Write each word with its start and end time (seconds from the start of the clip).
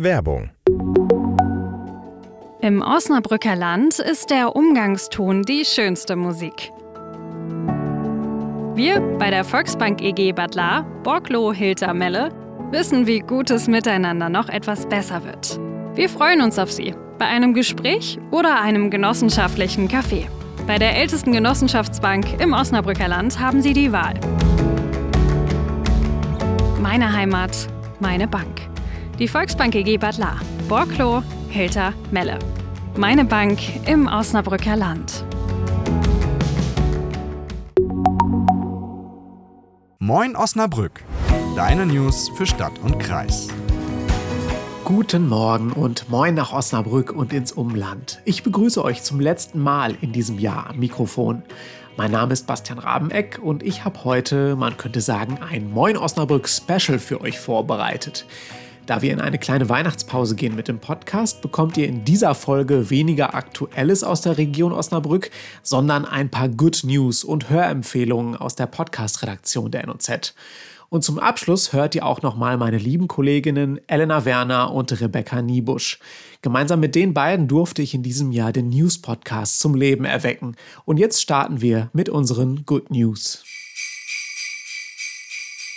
Werbung 0.00 0.50
Im 2.60 2.82
Osnabrücker 2.82 3.56
Land 3.56 3.98
ist 3.98 4.30
der 4.30 4.54
Umgangston 4.54 5.42
die 5.42 5.64
schönste 5.64 6.14
Musik. 6.14 6.70
Wir 8.76 9.00
bei 9.18 9.30
der 9.30 9.42
Volksbank 9.42 10.00
EG 10.00 10.30
Bad 10.30 10.54
La, 10.54 10.82
Borglo 11.02 11.52
Hilter 11.52 11.94
Melle, 11.94 12.28
wissen, 12.70 13.08
wie 13.08 13.18
gutes 13.18 13.66
Miteinander 13.66 14.28
noch 14.28 14.48
etwas 14.48 14.86
besser 14.86 15.24
wird. 15.24 15.58
Wir 15.96 16.08
freuen 16.08 16.42
uns 16.42 16.60
auf 16.60 16.70
Sie 16.70 16.94
bei 17.18 17.26
einem 17.26 17.52
Gespräch 17.52 18.20
oder 18.30 18.60
einem 18.60 18.92
genossenschaftlichen 18.92 19.88
Kaffee. 19.88 20.28
Bei 20.68 20.78
der 20.78 20.94
ältesten 20.96 21.32
Genossenschaftsbank 21.32 22.40
im 22.40 22.52
Osnabrücker 22.52 23.08
Land 23.08 23.40
haben 23.40 23.62
Sie 23.62 23.72
die 23.72 23.90
Wahl. 23.90 24.14
Meine 26.80 27.12
Heimat, 27.12 27.66
meine 27.98 28.28
Bank. 28.28 28.67
Die 29.18 29.26
Volksbank 29.26 29.74
EG 29.74 29.96
Bad 29.96 30.16
La, 30.18 30.36
Borklo, 30.68 31.24
Hilter, 31.48 31.92
Melle. 32.12 32.38
Meine 32.96 33.24
Bank 33.24 33.58
im 33.84 34.06
Osnabrücker 34.06 34.76
Land. 34.76 35.24
Moin 39.98 40.36
Osnabrück, 40.36 41.02
deine 41.56 41.84
News 41.86 42.30
für 42.36 42.46
Stadt 42.46 42.78
und 42.84 43.00
Kreis. 43.00 43.48
Guten 44.84 45.26
Morgen 45.28 45.72
und 45.72 46.08
moin 46.08 46.36
nach 46.36 46.52
Osnabrück 46.52 47.10
und 47.10 47.32
ins 47.32 47.50
Umland. 47.50 48.22
Ich 48.24 48.44
begrüße 48.44 48.84
euch 48.84 49.02
zum 49.02 49.18
letzten 49.18 49.58
Mal 49.58 49.96
in 50.00 50.12
diesem 50.12 50.38
Jahr 50.38 50.70
am 50.70 50.78
Mikrofon. 50.78 51.42
Mein 51.96 52.12
Name 52.12 52.34
ist 52.34 52.46
Bastian 52.46 52.78
Rabeneck 52.78 53.40
und 53.42 53.64
ich 53.64 53.84
habe 53.84 54.04
heute, 54.04 54.54
man 54.54 54.76
könnte 54.76 55.00
sagen, 55.00 55.40
ein 55.42 55.72
Moin 55.72 55.96
Osnabrück 55.96 56.48
Special 56.48 57.00
für 57.00 57.20
euch 57.20 57.40
vorbereitet. 57.40 58.24
Da 58.88 59.02
wir 59.02 59.12
in 59.12 59.20
eine 59.20 59.36
kleine 59.36 59.68
Weihnachtspause 59.68 60.34
gehen 60.34 60.56
mit 60.56 60.66
dem 60.66 60.78
Podcast, 60.78 61.42
bekommt 61.42 61.76
ihr 61.76 61.86
in 61.86 62.06
dieser 62.06 62.34
Folge 62.34 62.88
weniger 62.88 63.34
Aktuelles 63.34 64.02
aus 64.02 64.22
der 64.22 64.38
Region 64.38 64.72
Osnabrück, 64.72 65.30
sondern 65.62 66.06
ein 66.06 66.30
paar 66.30 66.48
Good 66.48 66.84
News 66.84 67.22
und 67.22 67.50
Hörempfehlungen 67.50 68.34
aus 68.34 68.54
der 68.54 68.64
Podcast-Redaktion 68.64 69.70
der 69.70 69.86
NOZ. 69.86 70.32
Und 70.88 71.04
zum 71.04 71.18
Abschluss 71.18 71.74
hört 71.74 71.96
ihr 71.96 72.06
auch 72.06 72.22
nochmal 72.22 72.56
meine 72.56 72.78
lieben 72.78 73.08
Kolleginnen 73.08 73.78
Elena 73.88 74.24
Werner 74.24 74.72
und 74.72 74.98
Rebecca 74.98 75.42
Niebusch. 75.42 75.98
Gemeinsam 76.40 76.80
mit 76.80 76.94
den 76.94 77.12
beiden 77.12 77.46
durfte 77.46 77.82
ich 77.82 77.92
in 77.92 78.02
diesem 78.02 78.32
Jahr 78.32 78.52
den 78.52 78.70
News-Podcast 78.70 79.60
zum 79.60 79.74
Leben 79.74 80.06
erwecken. 80.06 80.56
Und 80.86 80.96
jetzt 80.96 81.20
starten 81.20 81.60
wir 81.60 81.90
mit 81.92 82.08
unseren 82.08 82.64
Good 82.64 82.90
News. 82.90 83.44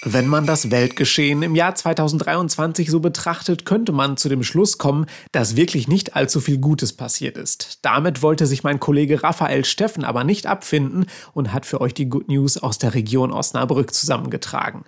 Wenn 0.04 0.26
man 0.26 0.48
das 0.48 0.72
Weltgeschehen 0.72 1.44
im 1.44 1.54
Jahr 1.54 1.76
2023 1.76 2.90
so 2.90 3.02
betrachtet, 3.02 3.66
könnte 3.66 3.92
man 3.92 4.18
zu 4.18 4.30
dem 4.30 4.42
Schluss 4.42 4.80
kommen, 4.80 5.06
dass 5.32 5.56
wirklich 5.56 5.88
nicht 5.88 6.16
allzu 6.16 6.40
viel 6.40 6.58
Gutes 6.58 6.94
passiert 6.94 7.38
ist. 7.38 7.78
Damit 7.84 8.24
wollte 8.24 8.48
sich 8.48 8.64
mein 8.64 8.80
Kollege 8.80 9.22
Raphael 9.22 9.64
Steffen 9.64 10.04
aber 10.04 10.24
nicht 10.24 10.48
abfinden 10.48 11.06
und 11.34 11.54
hat 11.54 11.68
für 11.68 11.82
euch 11.82 11.94
die 11.94 12.10
Good 12.10 12.30
News 12.30 12.58
aus 12.58 12.80
der 12.80 12.96
Region 12.96 13.32
Osnabrück 13.32 13.94
zusammengetragen. 13.94 14.86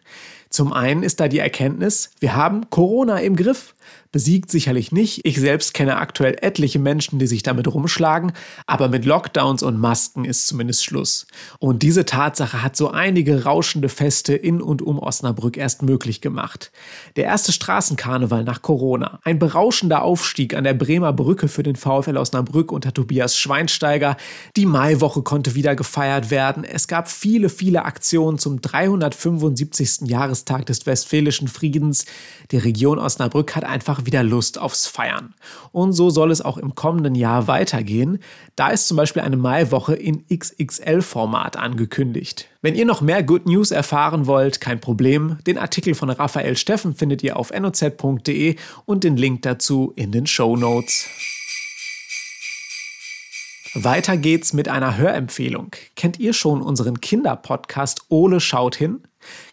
Zum 0.54 0.72
einen 0.72 1.02
ist 1.02 1.20
da 1.20 1.28
die 1.28 1.40
Erkenntnis, 1.40 2.12
wir 2.20 2.36
haben 2.36 2.70
Corona 2.70 3.18
im 3.18 3.36
Griff 3.36 3.74
besiegt 4.14 4.52
sicherlich 4.52 4.92
nicht. 4.92 5.22
Ich 5.26 5.40
selbst 5.40 5.74
kenne 5.74 5.98
aktuell 5.98 6.38
etliche 6.40 6.80
Menschen, 6.80 7.20
die 7.20 7.28
sich 7.28 7.44
damit 7.44 7.68
rumschlagen, 7.68 8.32
aber 8.68 8.88
mit 8.88 9.06
Lockdowns 9.06 9.64
und 9.64 9.80
Masken 9.80 10.24
ist 10.24 10.48
zumindest 10.48 10.86
Schluss. 10.86 11.26
Und 11.60 11.82
diese 11.82 12.06
Tatsache 12.06 12.62
hat 12.62 12.78
so 12.78 12.92
einige 12.92 13.44
rauschende 13.44 13.90
Feste 13.90 14.36
in 14.36 14.62
und 14.62 14.82
um 14.84 15.00
Osnabrück 15.00 15.58
erst 15.58 15.82
möglich 15.82 16.22
gemacht. 16.22 16.72
Der 17.16 17.26
erste 17.26 17.52
Straßenkarneval 17.52 18.44
nach 18.44 18.62
Corona, 18.62 19.20
ein 19.24 19.40
berauschender 19.40 20.04
Aufstieg 20.04 20.54
an 20.54 20.64
der 20.64 20.76
Bremer 20.76 21.12
Brücke 21.12 21.48
für 21.48 21.64
den 21.64 21.76
VfL 21.76 22.18
Osnabrück 22.18 22.72
unter 22.72 22.94
Tobias 22.94 23.36
Schweinsteiger, 23.36 24.16
die 24.56 24.68
Maiwoche 24.68 25.24
konnte 25.24 25.56
wieder 25.56 25.76
gefeiert 25.76 26.30
werden, 26.30 26.64
es 26.64 26.88
gab 26.88 27.10
viele, 27.10 27.50
viele 27.50 27.86
Aktionen 27.86 28.38
zum 28.38 28.62
375. 28.62 30.02
Jahrestag 30.44 30.66
des 30.66 30.86
Westfälischen 30.86 31.48
Friedens. 31.48 32.06
Die 32.52 32.58
Region 32.58 33.00
Osnabrück 33.00 33.56
hat 33.56 33.64
einfach 33.64 34.06
wieder 34.06 34.24
Lust 34.24 34.60
aufs 34.60 34.88
Feiern. 34.88 35.34
Und 35.72 35.94
so 35.94 36.10
soll 36.10 36.32
es 36.32 36.42
auch 36.42 36.58
im 36.58 36.76
kommenden 36.76 37.16
Jahr 37.16 37.48
weitergehen. 37.48 38.20
Da 38.56 38.70
ist 38.70 38.88
zum 38.88 38.98
Beispiel 38.98 39.22
eine 39.22 39.38
Maiwoche 39.38 39.96
in 39.96 40.26
XXL-Format 40.28 41.58
angekündigt. 41.58 42.50
Wenn 42.62 42.76
ihr 42.76 42.86
noch 42.86 43.02
mehr 43.02 43.24
Good 43.24 43.46
News 43.46 43.72
erfahren 43.72 44.28
wollt, 44.28 44.60
kein 44.60 44.80
Problem. 44.80 45.38
Den 45.48 45.58
Artikel 45.58 45.96
von 45.96 46.10
Raphael 46.10 46.58
Steffen 46.58 46.94
findet 46.94 47.24
ihr 47.24 47.38
auf 47.38 47.52
noz.de 47.52 48.56
und 48.86 49.04
den 49.04 49.18
Link 49.18 49.44
dazu 49.44 49.94
in 49.96 50.12
den 50.12 50.28
Show 50.28 50.56
Notes. 50.56 51.08
Weiter 53.76 54.18
geht's 54.18 54.54
mit 54.54 54.70
einer 54.70 54.98
Hörempfehlung. 54.98 55.72
Kennt 55.96 56.20
ihr 56.20 56.34
schon 56.34 56.62
unseren 56.62 57.02
Kinderpodcast 57.02 58.06
Ole 58.10 58.40
schaut 58.40 58.76
hin? 58.76 59.02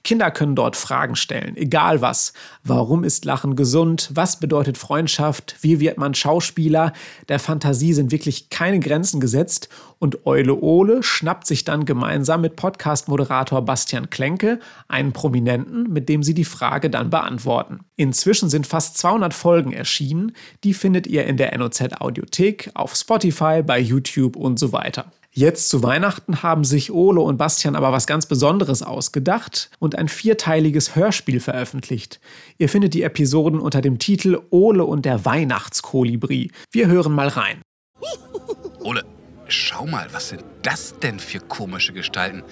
Kinder 0.02 0.30
können 0.30 0.54
dort 0.54 0.76
Fragen 0.76 1.16
stellen, 1.16 1.56
egal 1.56 2.00
was. 2.00 2.32
Warum 2.64 3.04
ist 3.04 3.24
Lachen 3.24 3.56
gesund? 3.56 4.10
Was 4.14 4.40
bedeutet 4.40 4.78
Freundschaft? 4.78 5.56
Wie 5.60 5.80
wird 5.80 5.98
man 5.98 6.14
Schauspieler? 6.14 6.92
Der 7.28 7.38
Fantasie 7.38 7.92
sind 7.92 8.10
wirklich 8.10 8.50
keine 8.50 8.80
Grenzen 8.80 9.20
gesetzt 9.20 9.68
und 9.98 10.26
Eule 10.26 10.54
Ole 10.54 11.02
schnappt 11.02 11.46
sich 11.46 11.64
dann 11.64 11.84
gemeinsam 11.84 12.40
mit 12.40 12.56
Podcast-Moderator 12.56 13.62
Bastian 13.62 14.08
Klenke 14.10 14.58
einen 14.88 15.12
Prominenten, 15.12 15.92
mit 15.92 16.08
dem 16.08 16.22
sie 16.22 16.34
die 16.34 16.44
Frage 16.44 16.88
dann 16.88 17.10
beantworten. 17.10 17.80
Inzwischen 18.00 18.48
sind 18.48 18.66
fast 18.66 18.96
200 18.96 19.34
Folgen 19.34 19.74
erschienen. 19.74 20.32
Die 20.64 20.72
findet 20.72 21.06
ihr 21.06 21.26
in 21.26 21.36
der 21.36 21.54
NOZ 21.58 22.00
Audiothek, 22.00 22.70
auf 22.72 22.94
Spotify, 22.94 23.62
bei 23.62 23.78
YouTube 23.78 24.36
und 24.36 24.58
so 24.58 24.72
weiter. 24.72 25.12
Jetzt 25.32 25.68
zu 25.68 25.82
Weihnachten 25.82 26.42
haben 26.42 26.64
sich 26.64 26.90
Ole 26.92 27.20
und 27.20 27.36
Bastian 27.36 27.76
aber 27.76 27.92
was 27.92 28.06
ganz 28.06 28.24
Besonderes 28.24 28.82
ausgedacht 28.82 29.68
und 29.80 29.98
ein 29.98 30.08
vierteiliges 30.08 30.96
Hörspiel 30.96 31.40
veröffentlicht. 31.40 32.20
Ihr 32.56 32.70
findet 32.70 32.94
die 32.94 33.02
Episoden 33.02 33.60
unter 33.60 33.82
dem 33.82 33.98
Titel 33.98 34.40
Ole 34.48 34.86
und 34.86 35.04
der 35.04 35.26
Weihnachtskolibri. 35.26 36.52
Wir 36.72 36.86
hören 36.86 37.12
mal 37.12 37.28
rein. 37.28 37.60
Ole, 38.82 39.04
schau 39.46 39.84
mal, 39.84 40.08
was 40.12 40.30
sind 40.30 40.42
das 40.62 40.94
denn 41.00 41.18
für 41.18 41.40
komische 41.40 41.92
Gestalten? 41.92 42.44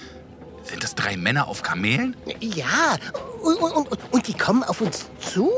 Sind 0.68 0.84
das 0.84 0.94
drei 0.94 1.16
Männer 1.16 1.48
auf 1.48 1.62
Kamelen? 1.62 2.14
Ja, 2.40 2.98
und, 3.42 3.56
und, 3.56 3.72
und, 3.88 4.12
und 4.12 4.28
die 4.28 4.34
kommen 4.34 4.62
auf 4.64 4.82
uns 4.82 5.06
zu. 5.18 5.50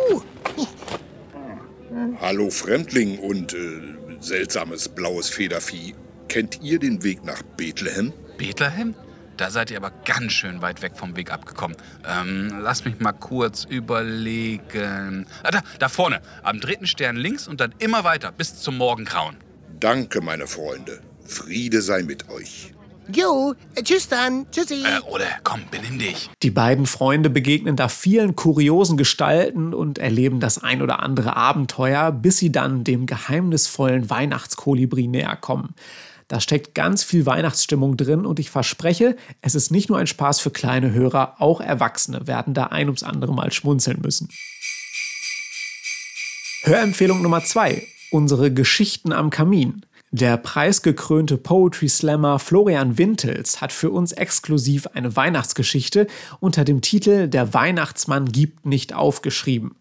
Hallo 2.21 2.49
Fremdling 2.49 3.19
und 3.19 3.53
äh, 3.53 3.97
seltsames 4.21 4.89
blaues 4.89 5.29
Federvieh. 5.29 5.95
Kennt 6.29 6.63
ihr 6.63 6.79
den 6.79 7.03
Weg 7.03 7.25
nach 7.25 7.43
Bethlehem? 7.43 8.13
Bethlehem? 8.39 8.95
Da 9.37 9.51
seid 9.51 9.73
ihr 9.73 9.79
aber 9.79 9.91
ganz 10.05 10.33
schön 10.33 10.63
weit 10.63 10.81
weg 10.83 10.93
vom 10.95 11.17
Weg 11.17 11.33
abgekommen. 11.33 11.77
Ähm, 12.07 12.61
lass 12.61 12.85
mich 12.85 13.01
mal 13.01 13.13
kurz 13.13 13.65
überlegen. 13.65 15.27
Ah, 15.43 15.51
da, 15.51 15.63
da 15.81 15.89
vorne, 15.89 16.21
am 16.45 16.61
dritten 16.61 16.87
Stern 16.87 17.17
links 17.17 17.49
und 17.49 17.61
dann 17.61 17.75
immer 17.79 18.05
weiter 18.05 18.31
bis 18.31 18.61
zum 18.61 18.77
Morgengrauen. 18.77 19.37
Danke, 19.81 20.21
meine 20.21 20.47
Freunde. 20.47 21.01
Friede 21.25 21.83
sei 21.83 22.03
mit 22.03 22.29
euch. 22.29 22.75
Jo, 23.15 23.55
tschüss 23.83 24.09
dann. 24.09 24.47
Tschüssi. 24.51 24.83
Äh, 24.85 25.01
Ole, 25.11 25.25
komm, 25.43 25.61
benimm 25.71 25.99
dich. 25.99 26.31
Die 26.43 26.51
beiden 26.51 26.87
Freunde 26.87 27.31
begegnen 27.31 27.77
da 27.77 27.89
vielen 27.89 28.37
kuriosen 28.37 28.97
Gestalten 28.97 29.75
und 29.75 29.99
erleben 29.99 30.41
das 30.41 30.63
ein 30.63 30.83
oder 30.83 31.01
andere 31.01 31.37
Abenteuer, 31.37 32.13
bis 32.13 32.39
sie 32.39 32.53
dann 32.53 32.85
dem 32.85 33.07
geheimnisvollen 33.07 34.11
Weihnachtskolibri 34.11 35.07
näher 35.07 35.37
kommen. 35.37 35.75
Da 36.29 36.41
steckt 36.41 36.77
ganz 36.77 37.03
viel 37.03 37.27
Weihnachtsstimmung 37.27 37.97
drin 37.97 38.25
und 38.25 38.39
ich 38.39 38.51
verspreche, 38.51 39.17
es 39.41 39.57
ist 39.57 39.73
nicht 39.73 39.89
nur 39.89 39.99
ein 39.99 40.07
Spaß 40.07 40.39
für 40.39 40.51
kleine 40.51 40.93
Hörer, 40.93 41.37
auch 41.41 41.61
Erwachsene 41.61 42.29
werden 42.29 42.55
da 42.55 42.67
ein 42.67 42.87
ums 42.87 43.03
andere 43.03 43.35
Mal 43.35 43.51
schmunzeln 43.53 44.01
müssen. 44.01 44.29
Hörempfehlung 46.63 47.23
Nummer 47.23 47.43
zwei: 47.43 47.87
Unsere 48.13 48.53
Geschichten 48.53 49.13
am 49.13 49.31
Kamin. 49.31 49.85
Der 50.13 50.37
preisgekrönte 50.39 51.37
Poetry 51.37 51.89
Slammer 51.89 52.41
Florian 52.41 52.99
Wintels 52.99 53.61
hat 53.61 53.71
für 53.71 53.91
uns 53.91 54.11
exklusiv 54.11 54.89
eine 54.89 55.15
Weihnachtsgeschichte 55.15 56.09
unter 56.41 56.65
dem 56.65 56.81
Titel 56.81 57.29
Der 57.29 57.55
Weihnachtsmann 57.55 58.25
gibt 58.25 58.67
nicht 58.67 58.93
aufgeschrieben. 58.93 59.77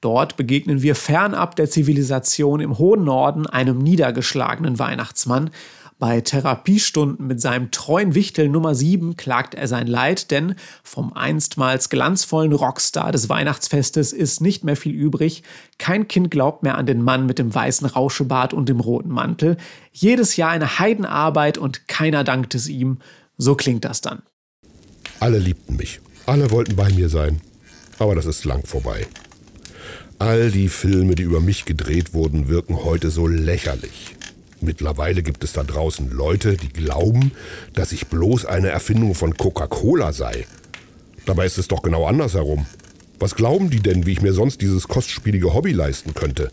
Dort 0.00 0.36
begegnen 0.36 0.82
wir 0.82 0.96
fernab 0.96 1.54
der 1.54 1.70
Zivilisation 1.70 2.58
im 2.58 2.78
hohen 2.78 3.04
Norden 3.04 3.46
einem 3.46 3.78
niedergeschlagenen 3.78 4.80
Weihnachtsmann, 4.80 5.50
bei 5.98 6.20
Therapiestunden 6.20 7.26
mit 7.26 7.40
seinem 7.40 7.70
treuen 7.70 8.14
Wichtel 8.14 8.48
Nummer 8.48 8.74
7 8.74 9.16
klagt 9.16 9.54
er 9.54 9.66
sein 9.66 9.88
Leid, 9.88 10.30
denn 10.30 10.54
vom 10.84 11.12
einstmals 11.12 11.88
glanzvollen 11.88 12.52
Rockstar 12.52 13.10
des 13.10 13.28
Weihnachtsfestes 13.28 14.12
ist 14.12 14.40
nicht 14.40 14.62
mehr 14.62 14.76
viel 14.76 14.94
übrig. 14.94 15.42
Kein 15.78 16.06
Kind 16.06 16.30
glaubt 16.30 16.62
mehr 16.62 16.78
an 16.78 16.86
den 16.86 17.02
Mann 17.02 17.26
mit 17.26 17.38
dem 17.38 17.52
weißen 17.52 17.86
Rauschebart 17.86 18.54
und 18.54 18.68
dem 18.68 18.78
roten 18.78 19.10
Mantel. 19.10 19.56
Jedes 19.92 20.36
Jahr 20.36 20.50
eine 20.50 20.78
Heidenarbeit 20.78 21.58
und 21.58 21.88
keiner 21.88 22.22
dankt 22.22 22.54
es 22.54 22.68
ihm. 22.68 22.98
So 23.36 23.56
klingt 23.56 23.84
das 23.84 24.00
dann. 24.00 24.22
Alle 25.18 25.38
liebten 25.38 25.76
mich. 25.76 26.00
Alle 26.26 26.50
wollten 26.52 26.76
bei 26.76 26.92
mir 26.92 27.08
sein. 27.08 27.40
Aber 27.98 28.14
das 28.14 28.26
ist 28.26 28.44
lang 28.44 28.64
vorbei. 28.64 29.06
All 30.20 30.50
die 30.50 30.68
Filme, 30.68 31.14
die 31.14 31.22
über 31.22 31.40
mich 31.40 31.64
gedreht 31.64 32.14
wurden, 32.14 32.48
wirken 32.48 32.84
heute 32.84 33.10
so 33.10 33.26
lächerlich. 33.26 34.17
Mittlerweile 34.60 35.22
gibt 35.22 35.44
es 35.44 35.52
da 35.52 35.62
draußen 35.62 36.10
Leute, 36.10 36.56
die 36.56 36.68
glauben, 36.68 37.32
dass 37.74 37.92
ich 37.92 38.08
bloß 38.08 38.44
eine 38.44 38.68
Erfindung 38.68 39.14
von 39.14 39.36
Coca-Cola 39.36 40.12
sei. 40.12 40.46
Dabei 41.26 41.46
ist 41.46 41.58
es 41.58 41.68
doch 41.68 41.82
genau 41.82 42.06
andersherum. 42.06 42.66
Was 43.20 43.34
glauben 43.34 43.70
die 43.70 43.80
denn, 43.80 44.06
wie 44.06 44.12
ich 44.12 44.22
mir 44.22 44.32
sonst 44.32 44.60
dieses 44.60 44.88
kostspielige 44.88 45.54
Hobby 45.54 45.72
leisten 45.72 46.14
könnte? 46.14 46.50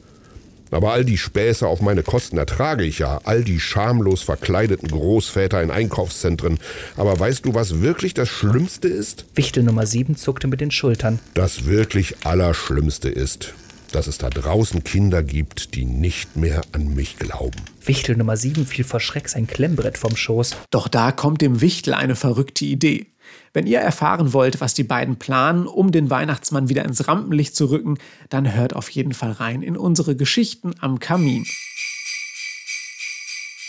Aber 0.72 0.94
all 0.94 1.06
die 1.06 1.18
Späße 1.18 1.68
auf 1.68 1.82
meine 1.82 2.04
Kosten 2.04 2.38
ertrage 2.38 2.84
ich 2.84 3.00
ja, 3.00 3.22
all 3.24 3.44
die 3.44 3.60
schamlos 3.60 4.22
verkleideten 4.22 4.90
Großväter 4.90 5.62
in 5.62 5.72
Einkaufszentren. 5.72 6.58
Aber 6.98 7.18
weißt 7.20 7.46
du, 7.46 7.54
was 7.54 7.82
wirklich 7.82 8.14
das 8.14 8.30
Schlimmste 8.30 8.88
ist? 8.88 9.26
Wichtel 9.36 9.64
Nummer 9.64 9.86
7 9.86 10.16
zuckte 10.16 10.48
mit 10.48 10.62
den 10.62 10.72
Schultern. 10.72 11.20
Das 11.34 11.66
wirklich 11.66 12.26
Allerschlimmste 12.26 13.10
ist, 13.10 13.54
dass 13.96 14.08
es 14.08 14.18
da 14.18 14.30
draußen 14.30 14.84
Kinder 14.84 15.24
gibt, 15.24 15.74
die 15.74 15.86
nicht 15.86 16.36
mehr 16.36 16.62
an 16.74 16.94
mich 16.94 17.18
glauben. 17.18 17.62
Wichtel 17.86 18.18
Nummer 18.18 18.36
7 18.36 18.66
fiel 18.66 18.84
vor 18.84 19.00
Schreck 19.00 19.30
sein 19.30 19.48
Klemmbrett 19.48 19.98
vom 19.98 20.18
Schoß. 20.18 20.58
Doch 20.70 20.90
da 20.90 21.14
kommt 21.14 21.40
dem 21.40 21.62
Wichtel 21.62 21.94
eine 21.94 22.18
verrückte 22.18 22.66
Idee. 22.66 23.06
Wenn 23.54 23.68
ihr 23.68 23.80
erfahren 23.80 24.34
wollt, 24.34 24.60
was 24.60 24.74
die 24.74 24.84
beiden 24.84 25.16
planen, 25.16 25.66
um 25.66 25.94
den 25.94 26.10
Weihnachtsmann 26.10 26.68
wieder 26.68 26.84
ins 26.84 27.08
Rampenlicht 27.08 27.56
zu 27.56 27.68
rücken, 27.68 27.98
dann 28.28 28.54
hört 28.54 28.76
auf 28.76 28.90
jeden 28.90 29.14
Fall 29.14 29.32
rein 29.32 29.62
in 29.62 29.78
unsere 29.78 30.18
Geschichten 30.18 30.74
am 30.82 31.00
Kamin. 31.00 31.46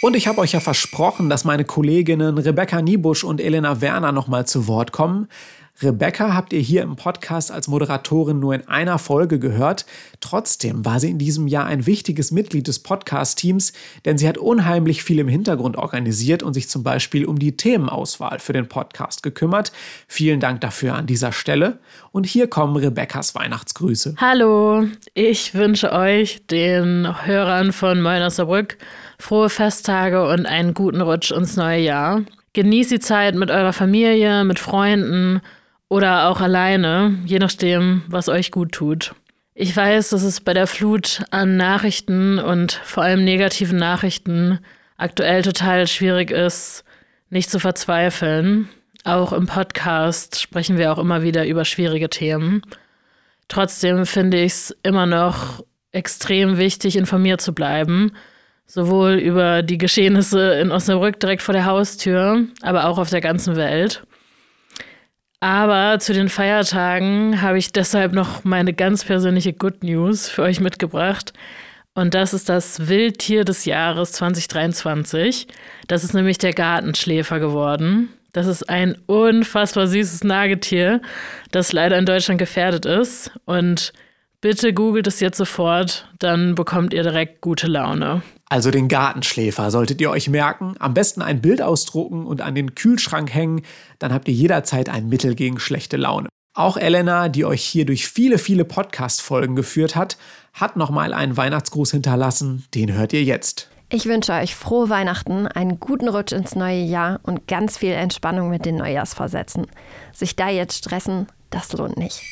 Und 0.03 0.17
ich 0.17 0.27
habe 0.27 0.41
euch 0.41 0.53
ja 0.53 0.61
versprochen, 0.61 1.31
dass 1.31 1.45
meine 1.45 1.65
Kolleginnen 1.65 2.37
Rebecca 2.37 2.83
Niebusch 2.83 3.23
und 3.23 3.41
Elena 3.41 3.81
Werner 3.81 4.11
nochmal 4.11 4.47
zu 4.47 4.67
Wort 4.67 4.91
kommen. 4.91 5.29
Rebecca 5.83 6.33
habt 6.33 6.55
ihr 6.55 6.61
hier 6.61 6.81
im 6.81 6.97
Podcast 6.97 7.53
als 7.53 7.69
Moderatorin 7.69 8.41
nur 8.41 8.55
in 8.55 8.67
einer 8.67 8.99
Folge 8.99 9.39
gehört. 9.39 9.85
Trotzdem 10.21 10.87
war 10.87 11.01
sie 11.01 11.11
in 11.11 11.19
diesem 11.19 11.47
Jahr 11.49 11.67
ein 11.67 11.85
wichtiges 11.85 12.31
Mitglied 12.31 12.67
des 12.67 12.79
Podcast-Teams, 12.79 13.75
denn 14.07 14.17
sie 14.17 14.27
hat 14.27 14.39
unheimlich 14.39 15.03
viel 15.03 15.19
im 15.19 15.29
Hintergrund 15.29 15.77
organisiert 15.77 16.43
und 16.43 16.55
sich 16.55 16.71
zum 16.71 16.83
Beispiel 16.83 17.27
um 17.27 17.39
die 17.39 17.59
Themenauswahl 17.59 18.39
für 18.39 18.55
den 18.55 18.69
Podcast 18.69 19.23
gekümmert. 19.23 19.71
Vielen 20.09 20.41
Dank 20.41 20.63
dafür 20.63 20.95
an 20.95 21.07
dieser 21.07 21.33
Stelle. 21.33 21.79
Und 22.11 22.25
hier 22.25 22.49
kommen 22.49 22.77
Rebeccas 22.77 23.35
Weihnachtsgrüße. 23.35 24.15
Hallo, 24.17 24.87
ich 25.13 25.53
wünsche 25.53 25.93
euch, 25.93 26.41
den 26.47 27.27
Hörern 27.27 27.75
von 27.75 28.01
Moin 28.01 28.31
Saarbrück, 28.31 28.79
frohe 29.19 29.51
Festtage 29.51 30.27
und 30.27 30.47
einen 30.47 30.73
guten 30.73 31.03
Rutsch 31.03 31.33
ins 31.33 31.57
neue 31.57 31.81
Jahr. 31.81 32.23
Genießt 32.55 32.93
die 32.93 33.01
Zeit 33.01 33.35
mit 33.35 33.51
eurer 33.51 33.75
Familie, 33.75 34.43
mit 34.45 34.59
Freunden 34.59 35.43
oder 35.89 36.29
auch 36.29 36.41
alleine, 36.41 37.19
je 37.25 37.39
nachdem, 37.39 38.03
was 38.09 38.29
euch 38.29 38.51
gut 38.51 38.73
tut. 38.73 39.15
Ich 39.55 39.75
weiß, 39.75 40.11
dass 40.11 40.23
es 40.23 40.41
bei 40.41 40.53
der 40.53 40.67
Flut 40.67 41.23
an 41.31 41.57
Nachrichten 41.57 42.39
und 42.39 42.73
vor 42.73 43.03
allem 43.05 43.25
negativen 43.25 43.79
Nachrichten 43.79 44.59
aktuell 44.99 45.43
total 45.43 45.87
schwierig 45.87 46.31
ist, 46.31 46.85
nicht 47.31 47.51
zu 47.51 47.59
verzweifeln. 47.59 48.69
Auch 49.05 49.33
im 49.33 49.47
Podcast 49.47 50.41
sprechen 50.41 50.79
wir 50.79 50.93
auch 50.93 50.99
immer 50.99 51.23
wieder 51.23 51.47
über 51.47 51.65
schwierige 51.65 52.11
Themen. 52.11 52.63
Trotzdem 53.49 54.05
finde 54.05 54.43
ich 54.43 54.53
es 54.53 54.77
immer 54.83 55.07
noch 55.07 55.65
extrem 55.93 56.59
wichtig, 56.59 56.97
informiert 56.97 57.41
zu 57.41 57.55
bleiben. 57.55 58.13
Sowohl 58.67 59.15
über 59.15 59.63
die 59.63 59.79
Geschehnisse 59.79 60.55
in 60.55 60.73
Osnabrück 60.73 61.21
direkt 61.21 61.43
vor 61.43 61.55
der 61.55 61.67
Haustür, 61.67 62.45
aber 62.63 62.87
auch 62.89 62.99
auf 62.99 63.11
der 63.11 63.21
ganzen 63.21 63.55
Welt. 63.55 64.03
Aber 65.41 65.99
zu 65.99 66.13
den 66.13 66.29
Feiertagen 66.29 67.43
habe 67.43 67.59
ich 67.59 67.73
deshalb 67.73 68.13
noch 68.13 68.45
meine 68.45 68.73
ganz 68.73 69.05
persönliche 69.05 69.53
Good 69.53 69.85
News 69.85 70.29
für 70.29 70.43
euch 70.43 70.61
mitgebracht. 70.61 71.33
Und 71.95 72.15
das 72.15 72.35
ist 72.35 72.49
das 72.49 72.89
Wildtier 72.89 73.45
des 73.45 73.65
Jahres 73.65 74.13
2023. 74.13 75.47
Das 75.89 76.05
ist 76.05 76.15
nämlich 76.15 76.39
der 76.39 76.53
Gartenschläfer 76.53 77.39
geworden. 77.41 78.11
Das 78.33 78.47
ist 78.47 78.69
ein 78.69 78.97
unfassbar 79.07 79.87
süßes 79.87 80.23
Nagetier, 80.23 81.01
das 81.53 81.73
leider 81.73 81.97
in 81.97 82.05
Deutschland 82.05 82.39
gefährdet 82.39 82.85
ist. 82.85 83.31
Und 83.47 83.95
bitte 84.41 84.73
googelt 84.73 85.07
es 85.07 85.21
jetzt 85.21 85.39
sofort, 85.39 86.09
dann 86.19 86.55
bekommt 86.55 86.93
ihr 86.93 87.03
direkt 87.03 87.41
gute 87.41 87.67
Laune. 87.67 88.23
Also 88.49 88.71
den 88.71 88.89
Gartenschläfer 88.89 89.71
solltet 89.71 90.01
ihr 90.01 90.11
euch 90.11 90.29
merken. 90.29 90.75
Am 90.79 90.95
besten 90.95 91.21
ein 91.21 91.41
Bild 91.41 91.61
ausdrucken 91.61 92.27
und 92.27 92.41
an 92.41 92.55
den 92.55 92.75
Kühlschrank 92.75 93.35
hängen. 93.35 93.63
Dann 93.99 94.13
habt 94.13 94.29
ihr 94.29 94.35
jederzeit 94.35 94.89
ein 94.89 95.09
Mittel 95.09 95.35
gegen 95.35 95.59
schlechte 95.59 95.97
Laune. 95.97 96.29
Auch 96.55 96.77
Elena, 96.77 97.29
die 97.29 97.45
euch 97.45 97.63
hier 97.63 97.85
durch 97.85 98.09
viele, 98.09 98.39
viele 98.39 98.65
Podcast-Folgen 98.65 99.57
geführt 99.57 99.95
hat, 99.95 100.17
hat 100.55 100.77
nochmal 100.77 101.13
einen 101.13 101.37
Weihnachtsgruß 101.37 101.91
hinterlassen. 101.91 102.65
Den 102.75 102.93
hört 102.95 103.13
ihr 103.13 103.25
jetzt. 103.25 103.69
Ich 103.89 104.07
wünsche 104.07 104.33
euch 104.33 104.57
frohe 104.57 104.89
Weihnachten, 104.89 105.47
einen 105.47 105.79
guten 105.79 106.09
Rutsch 106.09 106.33
ins 106.33 106.57
neue 106.57 106.83
Jahr 106.83 107.21
und 107.23 107.47
ganz 107.47 107.79
viel 107.79 107.93
Entspannung 107.93 108.49
mit 108.49 108.65
den 108.65 108.77
Neujahrsvorsätzen. 108.77 109.67
Sich 110.13 110.35
da 110.35 110.49
jetzt 110.49 110.79
stressen, 110.79 111.27
das 111.51 111.73
lohnt 111.73 111.97
nicht. 111.97 112.23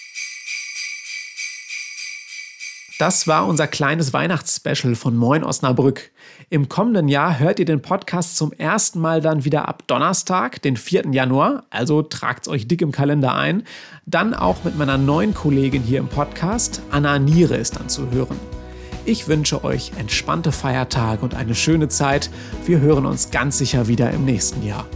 Das 3.01 3.27
war 3.27 3.49
unser 3.49 3.67
kleines 3.67 4.13
Weihnachtsspecial 4.13 4.95
von 4.95 5.17
Moin 5.17 5.43
Osnabrück. 5.43 6.13
Im 6.49 6.69
kommenden 6.69 7.09
Jahr 7.09 7.41
hört 7.41 7.59
ihr 7.59 7.65
den 7.65 7.83
Podcast 7.83 8.37
zum 8.37 8.53
ersten 8.53 9.01
Mal 9.01 9.21
dann 9.21 9.45
wieder 9.45 9.67
ab 9.67 9.83
Donnerstag, 9.89 10.63
den 10.63 10.77
4. 10.77 11.07
Januar. 11.11 11.65
Also 11.71 12.03
tragt 12.03 12.47
es 12.47 12.53
euch 12.53 12.69
dick 12.69 12.83
im 12.83 12.93
Kalender 12.93 13.35
ein. 13.35 13.65
Dann 14.07 14.33
auch 14.33 14.63
mit 14.63 14.79
meiner 14.79 14.97
neuen 14.97 15.35
Kollegin 15.35 15.83
hier 15.83 15.99
im 15.99 16.09
Podcast. 16.09 16.83
Anna 16.93 17.19
Niere 17.19 17.57
ist 17.57 17.81
dann 17.81 17.89
zu 17.89 18.13
hören. 18.13 18.39
Ich 19.05 19.27
wünsche 19.27 19.65
euch 19.65 19.91
entspannte 19.99 20.53
Feiertage 20.53 21.23
und 21.23 21.35
eine 21.35 21.57
schöne 21.57 21.89
Zeit. 21.89 22.31
Wir 22.65 22.79
hören 22.79 23.07
uns 23.07 23.33
ganz 23.33 23.59
sicher 23.59 23.89
wieder 23.89 24.13
im 24.13 24.25
nächsten 24.25 24.65
Jahr. 24.65 24.87